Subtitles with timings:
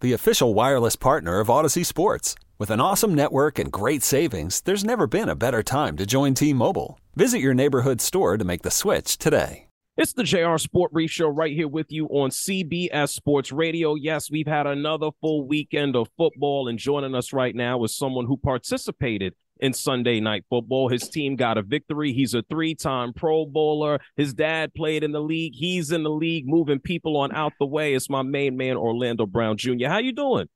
[0.00, 2.34] the official wireless partner of Audacy Sports.
[2.58, 6.34] With an awesome network and great savings, there's never been a better time to join
[6.34, 6.98] T Mobile.
[7.14, 9.66] Visit your neighborhood store to make the switch today.
[9.98, 13.94] It's the JR Sport Brief Show right here with you on CBS Sports Radio.
[13.94, 18.26] Yes, we've had another full weekend of football, and joining us right now is someone
[18.26, 20.88] who participated in Sunday Night Football.
[20.88, 22.12] His team got a victory.
[22.12, 24.00] He's a three time Pro Bowler.
[24.16, 25.54] His dad played in the league.
[25.54, 27.94] He's in the league, moving people on out the way.
[27.94, 29.88] It's my main man, Orlando Brown Jr.
[29.88, 30.48] How you doing?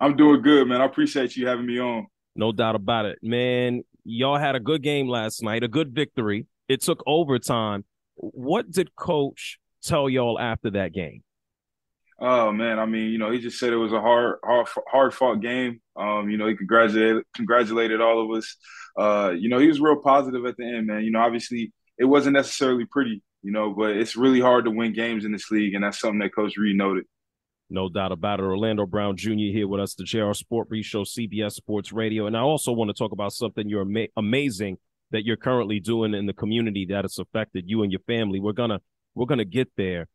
[0.00, 0.80] I'm doing good, man.
[0.80, 2.06] I appreciate you having me on.
[2.34, 3.82] No doubt about it, man.
[4.04, 6.46] Y'all had a good game last night, a good victory.
[6.68, 7.84] It took overtime
[8.20, 11.22] what did coach tell y'all after that game?
[12.20, 15.14] Oh man, I mean, you know, he just said it was a hard, hard, hard
[15.14, 15.80] fought game.
[15.96, 18.56] Um, you know, he congratulated congratulated all of us.
[18.98, 21.02] Uh, you know, he was real positive at the end, man.
[21.02, 24.92] You know, obviously it wasn't necessarily pretty, you know, but it's really hard to win
[24.92, 27.04] games in this league, and that's something that Coach Reid noted.
[27.70, 28.42] No doubt about it.
[28.42, 29.30] Orlando Brown Jr.
[29.30, 32.26] here with us, the JR Sport Brief Show, CBS Sports Radio.
[32.26, 34.78] And I also want to talk about something you're ama- amazing
[35.12, 38.40] that you're currently doing in the community that has affected you and your family.
[38.40, 38.80] We're gonna
[39.14, 40.08] we're gonna get there.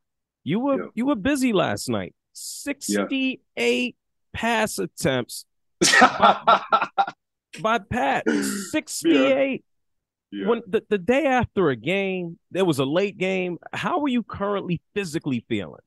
[0.45, 0.89] You were yeah.
[0.93, 2.13] you were busy last night.
[2.33, 3.91] 68 yeah.
[4.39, 5.45] pass attempts
[5.99, 6.61] by,
[7.59, 8.29] by, Pat.
[8.29, 9.65] 68.
[10.31, 10.47] Yeah.
[10.47, 13.57] When the, the day after a game, there was a late game.
[13.73, 15.81] How are you currently physically feeling?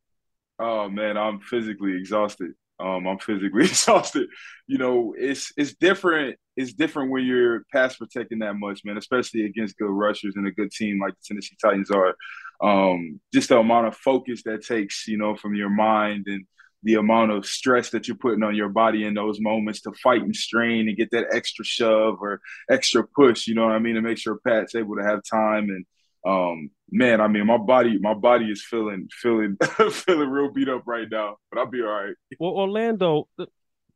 [0.59, 2.53] Oh man, I'm physically exhausted.
[2.81, 4.29] Um, I'm physically exhausted.
[4.67, 6.37] You know, it's it's different.
[6.57, 8.99] It's different when you're pass protecting that much, man.
[8.99, 12.17] Especially against good rushers and a good team like the Tennessee Titans are.
[12.61, 16.45] Um, just the amount of focus that takes, you know, from your mind and
[16.83, 20.23] the amount of stress that you're putting on your body in those moments to fight
[20.23, 23.47] and strain and get that extra shove or extra push.
[23.47, 23.95] You know what I mean?
[23.95, 25.85] To make sure Pat's able to have time and
[26.27, 29.57] um, man, I mean, my body, my body is feeling, feeling,
[29.91, 32.15] feeling real beat up right now, but I'll be all right.
[32.39, 33.47] Well, Orlando, the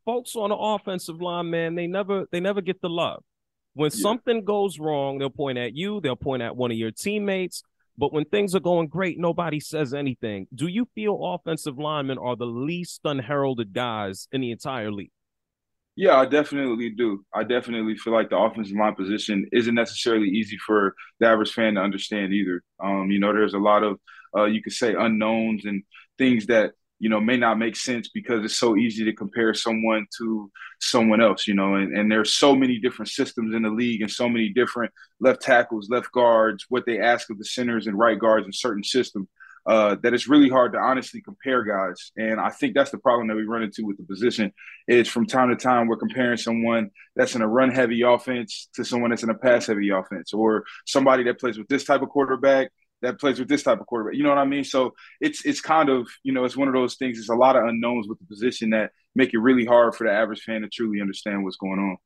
[0.04, 3.22] folks on the offensive line, man, they never, they never get the love.
[3.74, 4.00] When yeah.
[4.00, 7.62] something goes wrong, they'll point at you, they'll point at one of your teammates.
[7.98, 10.46] But when things are going great, nobody says anything.
[10.54, 15.10] Do you feel offensive linemen are the least unheralded guys in the entire league?
[15.94, 17.24] Yeah, I definitely do.
[17.34, 21.74] I definitely feel like the offensive line position isn't necessarily easy for the average fan
[21.74, 22.62] to understand either.
[22.82, 24.00] Um, you know, there's a lot of
[24.34, 25.82] uh, you could say unknowns and
[26.16, 26.72] things that
[27.02, 30.48] you know may not make sense because it's so easy to compare someone to
[30.80, 31.48] someone else.
[31.48, 34.50] You know, and, and there's so many different systems in the league and so many
[34.50, 38.52] different left tackles, left guards, what they ask of the centers and right guards in
[38.52, 39.26] certain systems
[39.66, 42.12] uh, that it's really hard to honestly compare guys.
[42.16, 44.52] And I think that's the problem that we run into with the position
[44.86, 48.84] is from time to time we're comparing someone that's in a run heavy offense to
[48.84, 52.10] someone that's in a pass heavy offense or somebody that plays with this type of
[52.10, 52.70] quarterback
[53.02, 54.16] that plays with this type of quarterback.
[54.16, 54.64] You know what I mean?
[54.64, 57.56] So it's it's kind of, you know, it's one of those things, it's a lot
[57.56, 60.68] of unknowns with the position that make it really hard for the average fan to
[60.68, 61.96] truly understand what's going on.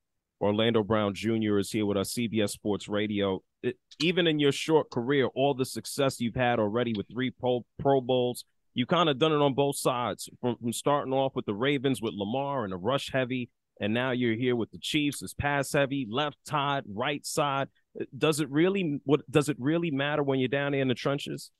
[0.41, 1.59] Orlando Brown Jr.
[1.59, 3.43] is here with us, CBS Sports Radio.
[3.63, 7.65] It, even in your short career, all the success you've had already with three Pro,
[7.79, 11.47] Pro Bowls, you kind of done it on both sides from, from starting off with
[11.47, 13.49] the Ravens with Lamar and the rush heavy,
[13.81, 17.69] and now you're here with the Chiefs as pass heavy, left side, right side.
[18.17, 21.51] Does it really what does it really matter when you're down there in the trenches?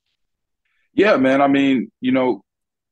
[0.93, 1.41] Yeah, man.
[1.41, 2.43] I mean, you know,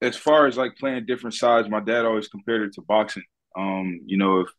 [0.01, 3.23] as far as like playing different sides, my dad always compared it to boxing.
[3.57, 4.49] Um, you know, if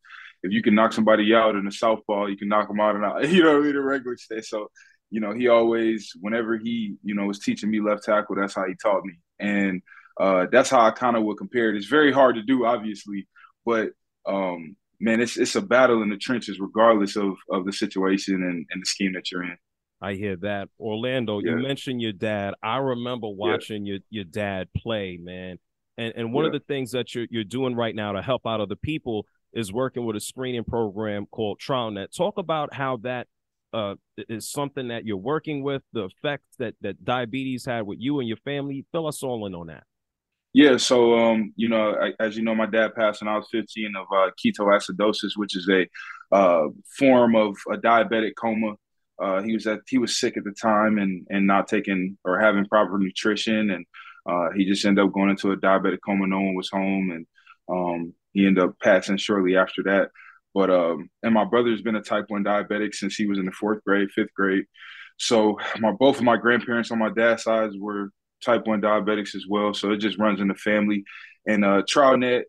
[0.43, 3.05] if you can knock somebody out in a southpaw, you can knock them out and
[3.05, 4.44] out, you know, in a regular state.
[4.44, 4.69] So,
[5.11, 8.67] you know, he always, whenever he, you know, was teaching me left tackle, that's how
[8.67, 9.15] he taught me.
[9.39, 9.82] And
[10.19, 11.77] uh, that's how I kind of would compare it.
[11.77, 13.29] It's very hard to do, obviously,
[13.65, 13.91] but
[14.27, 18.66] um, man, it's it's a battle in the trenches, regardless of of the situation and,
[18.70, 19.56] and the scheme that you're in.
[20.00, 20.69] I hear that.
[20.78, 21.52] Orlando, yeah.
[21.52, 22.54] you mentioned your dad.
[22.62, 23.93] I remember watching yeah.
[23.93, 25.58] your, your dad play, man.
[25.96, 26.48] And and one yeah.
[26.48, 29.72] of the things that you're you're doing right now to help out other people is
[29.72, 32.14] working with a screening program called TrialNet.
[32.14, 33.26] Talk about how that
[33.72, 33.94] uh,
[34.28, 38.28] is something that you're working with, the effects that that diabetes had with you and
[38.28, 38.84] your family.
[38.93, 39.84] Fill us all in on that.
[40.56, 43.47] Yeah, so um, you know, I, as you know, my dad passed when I was
[43.53, 45.87] 15 of uh, ketoacidosis, which is a
[46.35, 46.69] uh,
[46.99, 48.73] form of a diabetic coma.
[49.23, 52.41] Uh, he was at he was sick at the time and and not taking or
[52.41, 53.85] having proper nutrition, and
[54.26, 56.26] uh, he just ended up going into a diabetic coma.
[56.26, 57.26] No one was home, and
[57.69, 60.08] um, he ended up passing shortly after that.
[60.55, 63.53] But um, and my brother's been a type one diabetic since he was in the
[63.53, 64.64] fourth grade, fifth grade.
[65.19, 68.11] So my both of my grandparents on my dad's side were
[68.44, 69.75] type one diabetics as well.
[69.75, 71.05] So it just runs in the family,
[71.47, 72.43] and uh, TrialNet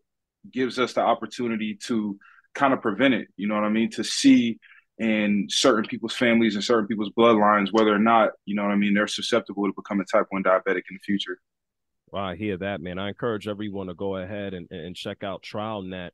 [0.52, 2.18] gives us the opportunity to
[2.54, 3.28] kind of prevent it.
[3.36, 3.90] You know what I mean?
[3.92, 4.58] To see
[4.98, 8.76] in certain people's families and certain people's bloodlines whether or not you know what I
[8.76, 11.38] mean they're susceptible to becoming type one diabetic in the future.
[12.10, 12.98] Well, I hear that, man.
[12.98, 16.10] I encourage everyone to go ahead and, and check out TrialNet.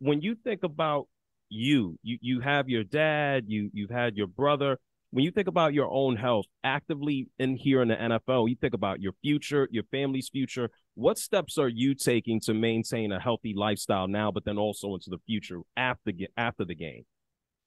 [0.00, 1.06] When you think about
[1.48, 4.78] you, you you have your dad, you you've had your brother.
[5.12, 8.74] When you think about your own health, actively in here in the NFL, you think
[8.74, 10.70] about your future, your family's future.
[10.94, 15.10] What steps are you taking to maintain a healthy lifestyle now, but then also into
[15.10, 17.04] the future after after the game?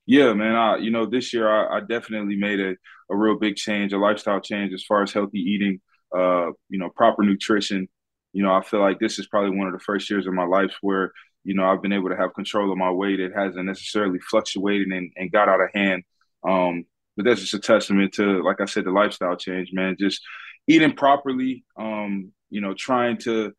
[0.08, 0.56] Yeah, man.
[0.56, 2.76] I, you know, this year I, I definitely made a,
[3.10, 5.82] a real big change, a lifestyle change as far as healthy eating
[6.16, 7.88] uh, you know, proper nutrition.
[8.34, 10.46] You know, I feel like this is probably one of the first years of my
[10.46, 11.12] life where,
[11.44, 13.20] you know, I've been able to have control of my weight.
[13.20, 16.04] It hasn't necessarily fluctuated and, and got out of hand.
[16.48, 16.86] Um,
[17.16, 19.96] but that's just a testament to, like I said, the lifestyle change, man.
[20.00, 20.22] Just
[20.68, 23.54] eating properly, um, you know, trying to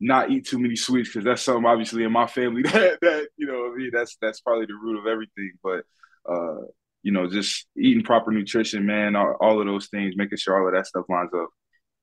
[0.00, 3.46] not eat too many sweets because that's something obviously in my family that, that you
[3.46, 5.52] know, I mean, that's that's probably the root of everything.
[5.62, 5.84] But
[6.28, 6.66] uh,
[7.02, 10.68] you know, just eating proper nutrition, man, all, all of those things, making sure all
[10.68, 11.48] of that stuff lines up.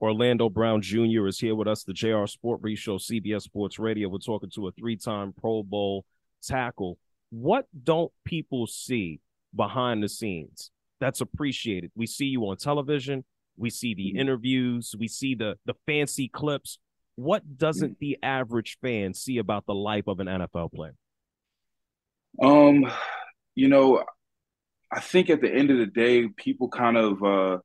[0.01, 1.27] Orlando Brown Jr.
[1.27, 4.09] is here with us, the JR Sport Brief Show, CBS Sports Radio.
[4.09, 6.05] We're talking to a three time Pro Bowl
[6.41, 6.97] tackle.
[7.29, 9.21] What don't people see
[9.55, 10.71] behind the scenes
[11.03, 11.91] that's appreciated?
[11.95, 13.25] We see you on television,
[13.57, 14.19] we see the mm-hmm.
[14.19, 16.79] interviews, we see the, the fancy clips.
[17.15, 18.05] What doesn't mm-hmm.
[18.05, 20.95] the average fan see about the life of an NFL player?
[22.41, 22.89] Um,
[23.53, 24.03] you know,
[24.91, 27.57] I think at the end of the day, people kind of uh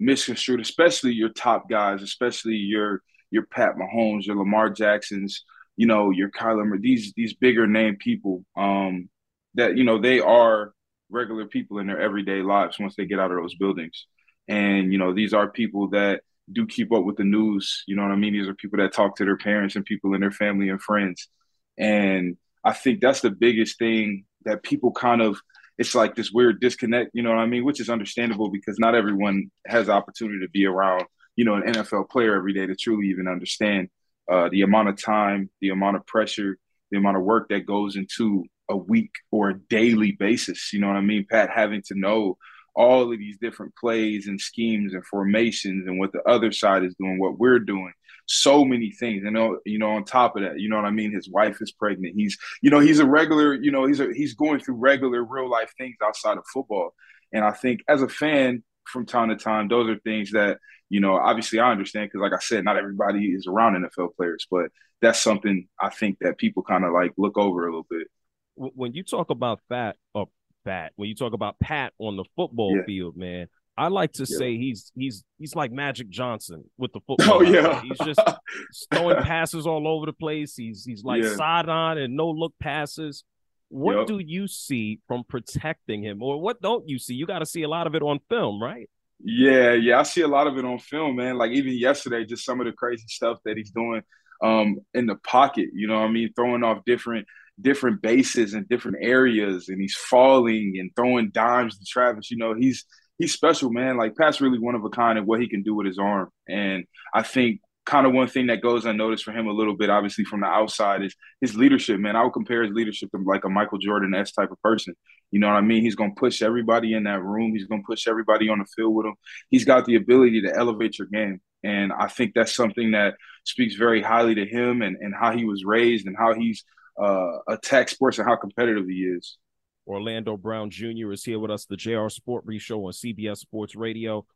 [0.00, 5.44] misconstrued, especially your top guys, especially your your Pat Mahomes, your Lamar Jacksons,
[5.76, 9.08] you know, your Kyler, these these bigger name people, um,
[9.54, 10.72] that you know they are
[11.10, 14.06] regular people in their everyday lives once they get out of those buildings,
[14.46, 17.84] and you know these are people that do keep up with the news.
[17.86, 18.32] You know what I mean?
[18.32, 21.28] These are people that talk to their parents and people in their family and friends,
[21.76, 25.40] and I think that's the biggest thing that people kind of
[25.78, 27.64] it's like this weird disconnect, you know what I mean?
[27.64, 31.04] Which is understandable because not everyone has the opportunity to be around,
[31.36, 33.88] you know, an NFL player every day to truly even understand
[34.30, 36.58] uh, the amount of time, the amount of pressure,
[36.90, 40.72] the amount of work that goes into a week or a daily basis.
[40.72, 41.26] You know what I mean?
[41.28, 42.38] Pat having to know
[42.74, 46.94] all of these different plays and schemes and formations and what the other side is
[46.98, 47.92] doing, what we're doing
[48.28, 49.24] so many things.
[49.24, 51.12] And uh, you know, on top of that, you know what I mean.
[51.12, 52.14] His wife is pregnant.
[52.14, 53.54] He's, you know, he's a regular.
[53.54, 56.94] You know, he's a, he's going through regular real life things outside of football.
[57.32, 60.58] And I think as a fan, from time to time, those are things that
[60.88, 61.16] you know.
[61.16, 64.70] Obviously, I understand because, like I said, not everybody is around NFL players, but
[65.00, 68.08] that's something I think that people kind of like look over a little bit.
[68.56, 70.26] When you talk about fat or
[70.64, 72.84] fat, when you talk about Pat on the football yeah.
[72.84, 74.38] field, man, I like to yeah.
[74.38, 77.38] say he's he's he's like Magic Johnson with the oh, football.
[77.38, 78.20] Oh yeah, he's just
[78.92, 80.56] throwing passes all over the place.
[80.56, 81.36] He's he's like yeah.
[81.36, 83.22] sideline and no look passes.
[83.70, 84.06] What yep.
[84.06, 87.14] do you see from protecting him, or what don't you see?
[87.14, 88.88] You got to see a lot of it on film, right?
[89.20, 91.38] Yeah, yeah, I see a lot of it on film, man.
[91.38, 94.02] Like even yesterday, just some of the crazy stuff that he's doing
[94.42, 95.70] um, in the pocket.
[95.72, 97.26] You know, I mean, throwing off different
[97.60, 102.30] different bases and different areas, and he's falling and throwing dimes to Travis.
[102.30, 102.84] You know, he's
[103.18, 103.96] he's special, man.
[103.96, 106.30] Like Pat's really one of a kind of what he can do with his arm.
[106.48, 109.88] And I think kind of one thing that goes unnoticed for him a little bit,
[109.88, 112.16] obviously from the outside, is his leadership, man.
[112.16, 114.94] I would compare his leadership to like a Michael Jordan S type of person.
[115.30, 115.82] You know what I mean?
[115.82, 117.52] He's gonna push everybody in that room.
[117.52, 119.14] He's gonna push everybody on the field with him.
[119.48, 121.40] He's got the ability to elevate your game.
[121.64, 123.14] And I think that's something that
[123.44, 126.64] speaks very highly to him and, and how he was raised and how he's
[127.02, 129.38] uh, attacked sports and how competitive he is.
[129.86, 131.12] Orlando Brown Jr.
[131.12, 134.26] is here with us, the JR Sport Brief Show on CBS Sports Radio.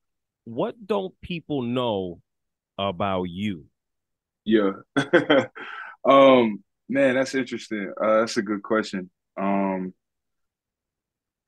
[0.45, 2.23] What don't people know
[2.79, 3.67] about you?
[4.45, 4.73] Yeah.
[6.05, 7.93] um, man, that's interesting.
[8.03, 9.11] Uh, that's a good question.
[9.37, 9.95] Um,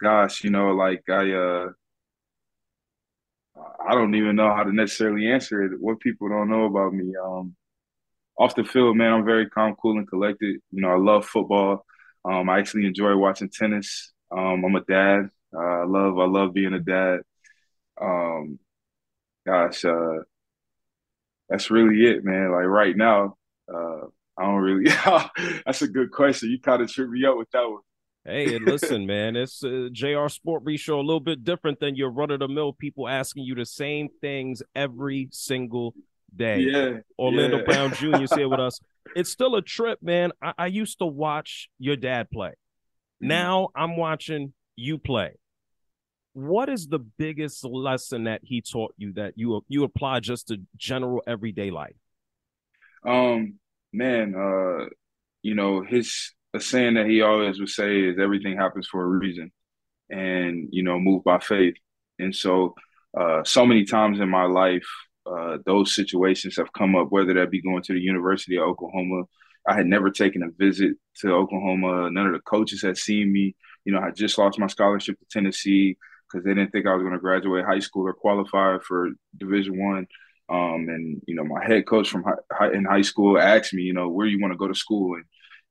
[0.02, 1.66] gosh, you know, like I, uh,
[3.86, 5.80] I don't even know how to necessarily answer it.
[5.80, 7.14] What people don't know about me.
[7.22, 7.54] Um,
[8.38, 10.60] off the field, man, I'm very calm, cool, and collected.
[10.72, 11.84] You know, I love football.
[12.24, 14.12] Um, I actually enjoy watching tennis.
[14.30, 15.30] Um, I'm a dad.
[15.54, 17.20] Uh, I love I love being a dad.
[18.00, 18.58] Um,
[19.46, 20.20] gosh, uh,
[21.48, 22.52] that's really it, man.
[22.52, 23.36] Like right now,
[23.72, 24.06] uh,
[24.38, 24.90] I don't really.
[25.66, 26.50] that's a good question.
[26.50, 27.80] You kind of tripped me up with that one.
[28.26, 32.08] Hey, and listen, man, it's uh, JR Sport Show a little bit different than your
[32.08, 35.94] run of the mill people asking you the same things every single
[36.34, 36.60] day.
[36.60, 36.98] Yeah.
[37.18, 37.64] Orlando yeah.
[37.64, 38.22] Brown Jr.
[38.22, 38.80] is here with us.
[39.14, 40.32] It's still a trip, man.
[40.40, 42.48] I, I used to watch your dad play.
[42.48, 43.28] Mm-hmm.
[43.28, 45.34] Now I'm watching you play.
[46.34, 50.60] What is the biggest lesson that he taught you that you you apply just to
[50.76, 51.94] general everyday life?
[53.06, 53.54] Um,
[53.92, 54.86] man, uh,
[55.42, 59.06] you know, his a saying that he always would say is everything happens for a
[59.06, 59.52] reason
[60.10, 61.74] and you know move by faith.
[62.18, 62.74] And so
[63.18, 64.86] uh, so many times in my life
[65.26, 69.24] uh, those situations have come up whether that be going to the university of oklahoma.
[69.68, 72.10] I had never taken a visit to oklahoma.
[72.10, 73.56] None of the coaches had seen me.
[73.84, 75.96] You know i just lost my scholarship to tennessee
[76.34, 79.78] because they didn't think i was going to graduate high school or qualify for division
[79.78, 80.06] one
[80.50, 83.94] um, and you know my head coach from high, in high school asked me you
[83.94, 85.24] know where you want to go to school and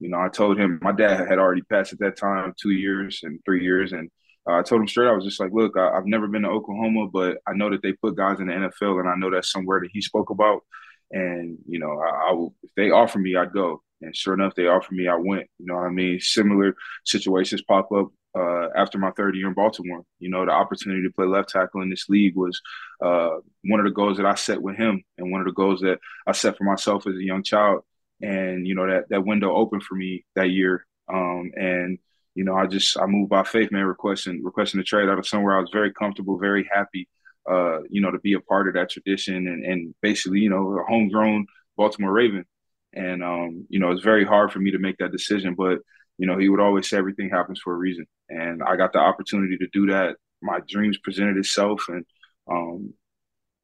[0.04, 3.22] you know, I told him my dad had already passed at that time, two years
[3.24, 4.12] and three years, and
[4.46, 5.08] uh, I told him straight.
[5.08, 7.82] I was just like, look, I, have never been to Oklahoma, but I know that
[7.82, 10.64] they put guys in the NFL, and I know that's somewhere that he spoke about.
[11.12, 13.82] And you know, I, I will, if they offer me, I'd go.
[14.02, 15.48] And sure enough, they offered me, I went.
[15.58, 16.20] You know what I mean?
[16.20, 20.04] Similar situations pop up uh, after my third year in Baltimore.
[20.20, 22.62] You know, the opportunity to play left tackle in this league was
[23.04, 25.82] uh, one of the goals that I set with him, and one of the goals
[25.82, 27.84] that I set for myself as a young child
[28.24, 30.86] and you know that that window opened for me that year.
[31.14, 32.00] Um, and
[32.36, 35.28] you know, I just I moved by faith, man, requesting requesting a trade out of
[35.28, 37.08] somewhere I was very comfortable, very happy.
[37.50, 40.80] Uh, you know, to be a part of that tradition and and basically, you know,
[40.80, 41.46] a homegrown
[41.78, 42.46] Baltimore Raven.
[42.94, 45.80] And um, you know, it's very hard for me to make that decision, but
[46.18, 48.06] you know, he would always say everything happens for a reason.
[48.34, 50.16] And I got the opportunity to do that.
[50.42, 52.06] My dreams presented itself and
[52.50, 52.94] um,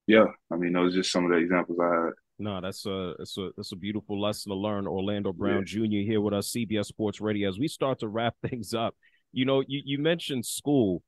[0.09, 2.13] yeah, I mean, those are just some of the examples I had.
[2.39, 4.87] No, that's a that's a that's a beautiful lesson to learn.
[4.87, 5.85] Orlando Brown yeah.
[5.85, 6.09] Jr.
[6.09, 7.47] here with us, CBS Sports Radio.
[7.47, 8.95] As we start to wrap things up,
[9.31, 11.03] you know, you, you mentioned school.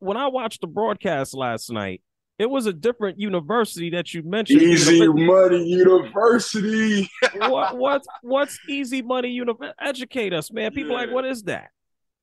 [0.00, 2.02] When I watched the broadcast last night,
[2.40, 4.62] it was a different university that you mentioned.
[4.62, 7.08] Easy Money University.
[7.36, 9.76] what what what's Easy Money University?
[9.80, 10.72] Educate us, man.
[10.72, 10.98] People yeah.
[10.98, 11.68] like, what is that?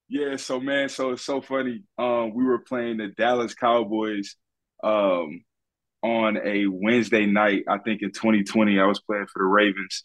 [0.07, 1.83] Yeah, so man, so it's so funny.
[1.97, 4.35] Um, we were playing the Dallas Cowboys.
[4.83, 5.41] Um,
[6.03, 10.03] on a Wednesday night, I think in 2020, I was playing for the Ravens,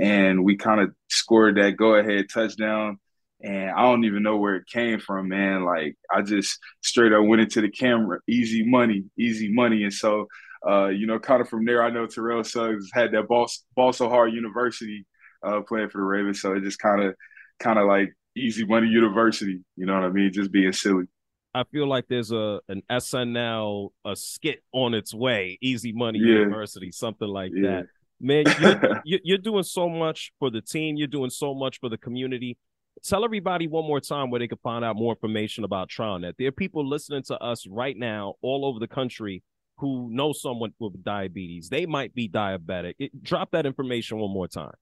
[0.00, 2.98] and we kind of scored that go ahead touchdown.
[3.42, 5.64] And I don't even know where it came from, man.
[5.64, 9.84] Like I just straight up went into the camera, easy money, easy money.
[9.84, 10.28] And so,
[10.68, 13.92] uh, you know, kind of from there, I know Terrell Suggs had that ball, ball
[13.92, 15.06] so hard university
[15.46, 16.40] uh, playing for the Ravens.
[16.42, 17.14] So it just kind of,
[17.60, 19.60] kind of like easy money university.
[19.76, 20.32] You know what I mean?
[20.32, 21.04] Just being silly.
[21.52, 26.40] I feel like there's a an SNL a skit on its way, Easy Money yeah.
[26.40, 27.82] University, something like yeah.
[27.82, 27.86] that.
[28.20, 30.96] Man, you're, you're doing so much for the team.
[30.96, 32.58] You're doing so much for the community.
[33.02, 36.34] Tell everybody one more time where they can find out more information about TrialNet.
[36.38, 39.42] There are people listening to us right now all over the country
[39.78, 41.70] who know someone with diabetes.
[41.70, 42.94] They might be diabetic.
[42.98, 44.74] It, drop that information one more time.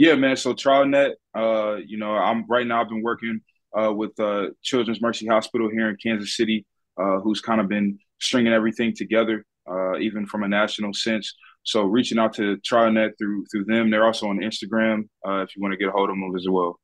[0.00, 0.34] Yeah, man.
[0.34, 2.80] So TrialNet, uh, you know, I'm right now.
[2.80, 3.42] I've been working
[3.78, 6.64] uh, with uh, Children's Mercy Hospital here in Kansas City,
[6.98, 11.34] uh, who's kind of been stringing everything together, uh, even from a national sense.
[11.64, 13.90] So reaching out to TrialNet through through them.
[13.90, 16.46] They're also on Instagram uh, if you want to get a hold of them as
[16.48, 16.80] well.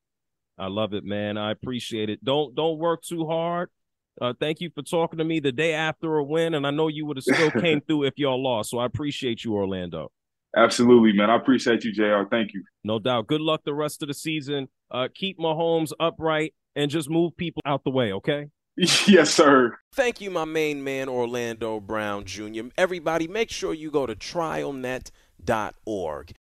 [0.58, 1.38] I love it, man.
[1.38, 2.22] I appreciate it.
[2.22, 3.70] Don't don't work too hard.
[4.20, 6.88] Uh, thank you for talking to me the day after a win, and I know
[6.88, 8.72] you would have still came through if y'all lost.
[8.72, 10.12] So I appreciate you, Orlando.
[10.56, 11.28] Absolutely, man.
[11.30, 12.28] I appreciate you, Jr.
[12.30, 12.64] Thank you.
[12.82, 13.26] No doubt.
[13.26, 14.68] Good luck the rest of the season.
[14.90, 18.48] Uh, keep Mahomes upright and just move people out the way, okay?
[18.76, 19.76] yes, sir.
[19.94, 22.68] Thank you, my main man, Orlando Brown Jr.
[22.76, 25.12] Everybody, make sure you go to trialnet.org.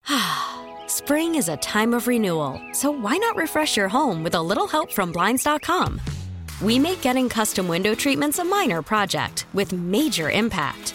[0.86, 4.66] Spring is a time of renewal, so why not refresh your home with a little
[4.66, 6.00] help from Blinds.com?
[6.60, 10.94] We make getting custom window treatments a minor project with major impact.